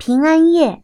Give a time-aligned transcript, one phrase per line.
[0.00, 0.82] 平安夜，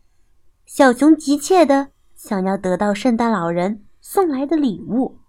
[0.67, 5.21] 小熊急切的想要得到圣诞老人送来的礼物。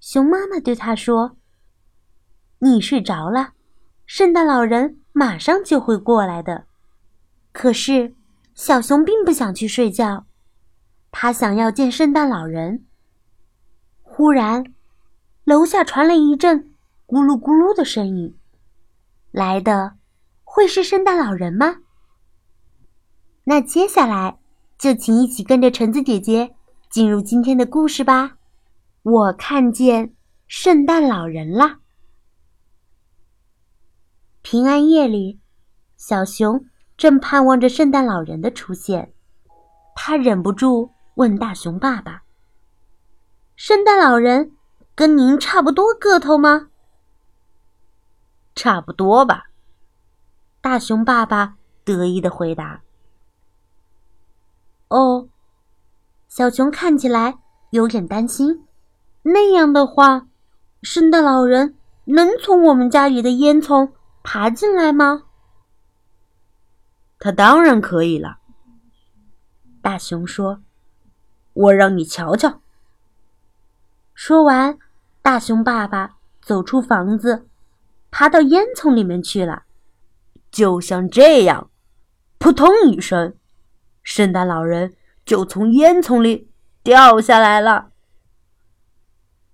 [0.00, 1.36] 熊妈妈对他说
[2.58, 3.52] ：“你睡着了，
[4.06, 6.66] 圣诞老人马上就会过来的。”
[7.54, 8.16] 可是，
[8.54, 10.26] 小熊并不想去睡觉，
[11.12, 12.84] 他想要见圣诞老人。
[14.02, 14.64] 忽然，
[15.44, 16.74] 楼下传来一阵
[17.06, 18.36] 咕噜咕噜的声音，
[19.30, 19.94] 来的
[20.42, 21.76] 会是圣诞老人吗？
[23.44, 24.38] 那接下来
[24.78, 26.54] 就请一起跟着橙子姐姐
[26.90, 28.38] 进入今天的故事吧。
[29.02, 30.14] 我看见
[30.46, 31.76] 圣诞老人了。
[34.40, 35.40] 平安夜里，
[35.96, 36.64] 小熊
[36.96, 39.12] 正盼望着圣诞老人的出现，
[39.94, 42.22] 他忍不住问大熊爸爸
[43.56, 44.52] ：“圣诞老人
[44.94, 46.70] 跟您差不多个头吗
[48.56, 49.50] ？”“差不多吧。”
[50.62, 52.80] 大熊爸爸得意的回答。
[54.94, 55.28] 哦，
[56.28, 57.38] 小熊看起来
[57.70, 58.64] 有点担心。
[59.22, 60.28] 那样的话，
[60.82, 63.90] 圣诞老人能从我们家里的烟囱
[64.22, 65.24] 爬进来吗？
[67.18, 68.38] 他当然可以了。
[69.82, 70.62] 大熊说
[71.54, 72.60] ：“我让你瞧瞧。”
[74.14, 74.78] 说完，
[75.22, 77.48] 大熊爸爸走出房子，
[78.12, 79.64] 爬到烟囱里面去了。
[80.52, 81.68] 就像这样，
[82.38, 83.34] 扑通一声。
[84.04, 86.50] 圣诞老人就从烟囱里
[86.84, 87.90] 掉下来了。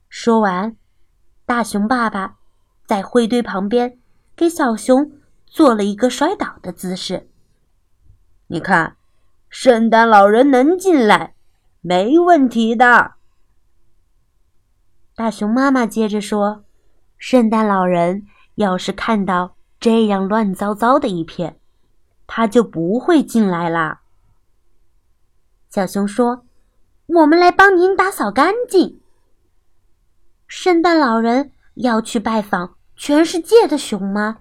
[0.08, 0.76] 说完，
[1.46, 2.36] 大熊爸爸
[2.84, 3.98] 在灰堆旁边
[4.36, 5.12] 给小熊
[5.46, 7.30] 做了一个摔倒的姿势。
[8.48, 8.96] 你看，
[9.48, 11.34] 圣诞老人能进来，
[11.80, 13.12] 没问题的。
[15.14, 16.64] 大熊妈妈接着说
[17.16, 21.60] ：“圣诞老人要是看到这样乱糟糟的一片，
[22.26, 23.99] 他就不会进来啦。”
[25.70, 26.44] 小熊说
[27.06, 29.00] ：“我们来帮您打扫干净。”
[30.48, 34.38] 圣诞老人要去拜访全世界的熊吗？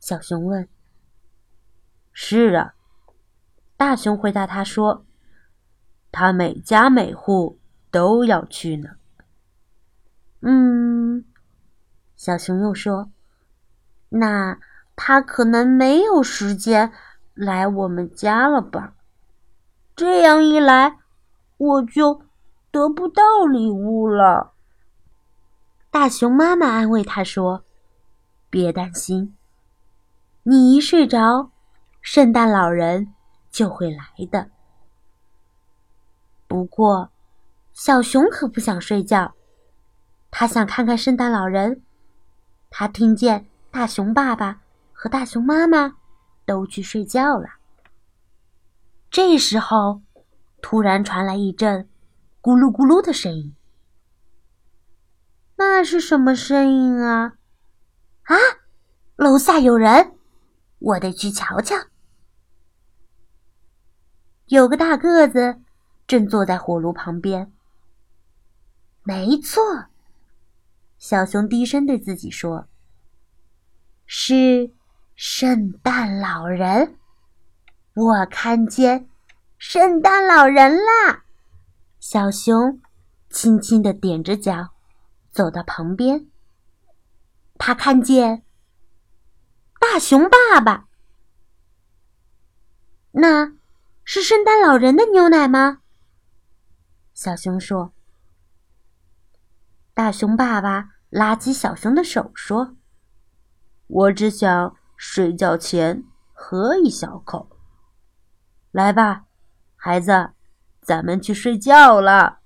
[0.00, 0.66] 小熊问。
[2.14, 2.72] “是啊。”
[3.76, 5.04] 大熊回答他说
[6.10, 7.58] ：“他每家每户
[7.90, 8.92] 都要去呢。”
[10.40, 11.26] 嗯，
[12.16, 13.10] 小熊又说
[14.08, 14.58] ：“那
[14.96, 16.90] 他可能没有时间
[17.34, 18.94] 来我们家了吧？”
[19.96, 20.98] 这样一来，
[21.56, 22.20] 我就
[22.70, 24.52] 得不到礼物了。
[25.90, 27.64] 大熊妈妈安慰他说
[28.50, 29.34] ：“别担心，
[30.42, 31.50] 你一睡着，
[32.02, 33.14] 圣诞老人
[33.50, 34.50] 就会来的。”
[36.46, 37.10] 不过，
[37.72, 39.34] 小熊可不想睡觉，
[40.30, 41.82] 他想看看圣诞老人。
[42.68, 44.60] 他听见大熊爸爸
[44.92, 45.96] 和大熊妈妈
[46.44, 47.48] 都去睡觉了。
[49.16, 50.02] 这时候，
[50.60, 51.88] 突然传来一阵
[52.42, 53.56] “咕噜咕噜”的声音。
[55.56, 57.38] 那是什么声音啊？
[58.24, 58.36] 啊，
[59.16, 60.12] 楼下有人，
[60.80, 61.74] 我得去瞧瞧。
[64.48, 65.62] 有个大个子
[66.06, 67.50] 正坐在火炉旁边。
[69.02, 69.86] 没错，
[70.98, 72.68] 小熊低声对自己说
[74.04, 74.70] ：“是
[75.14, 76.98] 圣诞老人。”
[77.96, 79.08] 我看见
[79.56, 81.24] 圣诞老人啦！
[81.98, 82.78] 小熊
[83.30, 84.74] 轻轻的踮着脚，
[85.30, 86.26] 走到旁边。
[87.56, 88.44] 他看见
[89.80, 90.88] 大熊爸爸。
[93.12, 93.54] 那
[94.04, 95.80] 是圣诞老人的牛奶吗？
[97.14, 97.94] 小熊说。
[99.94, 102.76] 大熊爸爸拉起小熊的手说
[103.88, 106.04] ：“我只想睡觉前
[106.34, 107.48] 喝一小口。”
[108.76, 109.24] 来吧，
[109.74, 110.32] 孩子，
[110.82, 112.40] 咱们去睡觉了。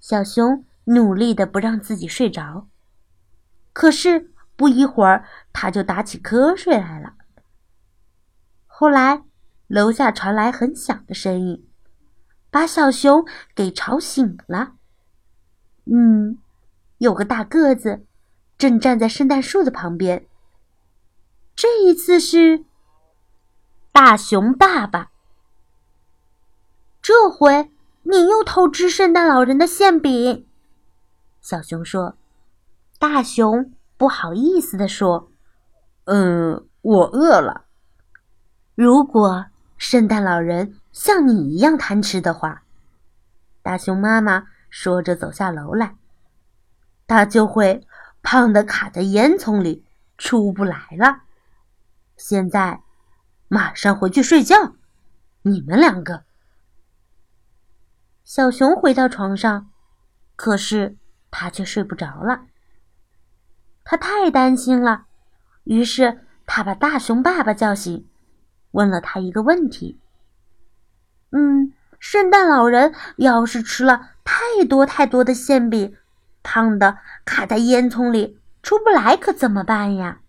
[0.00, 2.66] 小熊努力的不让自己睡着，
[3.74, 7.16] 可是不一会儿，他就打起瞌睡来了。
[8.66, 9.24] 后来，
[9.66, 11.68] 楼下传来很响的声音，
[12.50, 14.76] 把小熊给吵醒了。
[15.84, 16.38] 嗯，
[16.96, 18.06] 有个大个子
[18.56, 20.26] 正站在圣诞树的旁边。
[21.54, 22.64] 这一次是。
[23.96, 25.10] 大熊爸爸，
[27.00, 27.70] 这回
[28.02, 30.46] 你又偷吃圣诞老人的馅饼。
[31.40, 32.18] 小熊说
[33.00, 35.30] ：“大熊不好意思地说，
[36.04, 37.64] 嗯，我饿了。
[38.74, 39.46] 如果
[39.78, 42.64] 圣诞老人像你一样贪吃的话，
[43.62, 45.96] 大熊妈妈说着走下楼来，
[47.06, 47.86] 他就会
[48.20, 49.86] 胖的卡在烟囱里
[50.18, 51.22] 出不来了。
[52.18, 52.82] 现在。”
[53.48, 54.76] 马上回去睡觉。
[55.42, 56.24] 你们两个。
[58.24, 59.70] 小熊回到床上，
[60.34, 60.96] 可是
[61.30, 62.46] 他却睡不着了。
[63.84, 65.06] 他太担心了，
[65.62, 68.08] 于是他把大熊爸爸叫醒，
[68.72, 70.00] 问了他一个问题
[71.30, 75.96] ：“嗯，圣诞老人要是吃了太多太多的馅饼，
[76.42, 80.20] 胖的卡在烟囱里出不来，可怎么办呀？”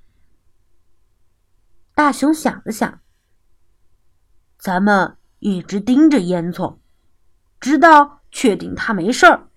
[1.96, 3.00] 大熊想了想，
[4.68, 6.76] 咱们一直盯着烟囱。
[7.58, 9.48] 直到确定他没事儿，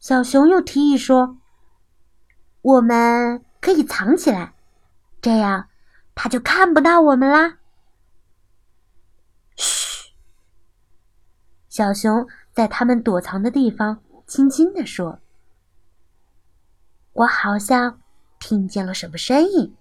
[0.00, 1.38] 小熊又提议说
[2.62, 4.54] ：“我们可以藏起来，
[5.22, 5.68] 这样
[6.16, 7.58] 他就看不到我们啦。”
[9.54, 10.10] 嘘，
[11.68, 15.20] 小熊在他们躲藏的地方轻轻地说
[17.14, 18.00] ：“我好像
[18.40, 19.76] 听见了什么声音，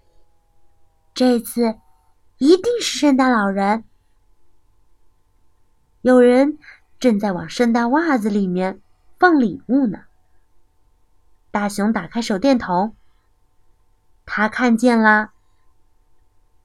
[1.15, 1.79] 这次
[2.37, 3.83] 一定是圣诞老人。”
[6.01, 6.57] 有人
[6.99, 8.81] 正在往圣诞袜子里面
[9.19, 9.99] 放礼物呢。
[11.51, 12.95] 大熊打开手电筒，
[14.25, 15.31] 他看见了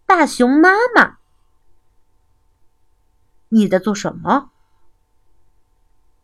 [0.06, 1.18] 大熊妈妈。
[3.48, 4.50] 你在做什么？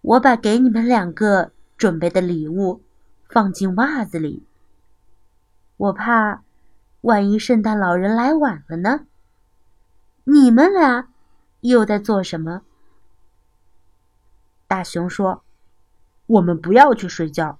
[0.00, 2.82] 我把给你们两个准备的礼物
[3.28, 4.46] 放进袜子里。
[5.76, 6.42] 我怕，
[7.00, 9.06] 万一圣诞老人来晚了呢？
[10.30, 11.08] 你们俩
[11.60, 12.60] 又在做什么？
[14.66, 15.42] 大熊说
[16.28, 17.58] ：“我们不要去睡觉。”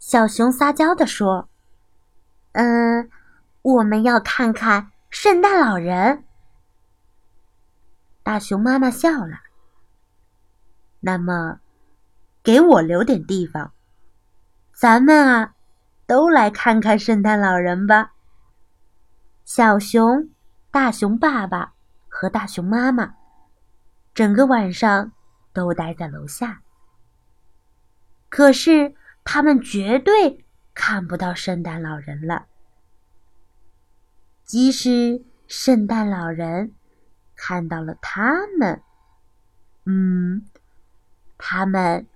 [0.00, 1.50] 小熊撒娇地说
[2.52, 3.10] ：“嗯，
[3.60, 6.24] 我们要看看圣诞老人。”
[8.24, 9.40] 大熊妈妈笑了。
[11.00, 11.60] 那么，
[12.42, 13.74] 给我留点地方，
[14.72, 15.54] 咱们啊，
[16.06, 18.14] 都来看看圣诞老人吧。
[19.44, 20.30] 小熊、
[20.76, 21.72] 大熊爸爸
[22.06, 23.14] 和大熊妈妈，
[24.12, 25.10] 整个晚上。
[25.54, 26.60] 都待在楼下，
[28.28, 28.94] 可是
[29.24, 30.44] 他们绝对
[30.74, 32.44] 看不到圣诞老人了。
[34.44, 36.74] 即使圣诞老人
[37.34, 38.82] 看到了他们，
[39.86, 40.44] 嗯，
[41.38, 42.06] 他们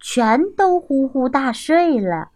[0.00, 2.32] 全都呼呼大睡了。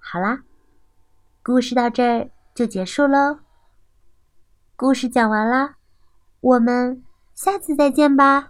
[0.00, 0.42] 好啦，
[1.50, 3.40] 故事到这儿就结束喽。
[4.76, 5.74] 故事讲完啦。
[6.40, 7.02] 我们
[7.34, 8.49] 下次再见吧。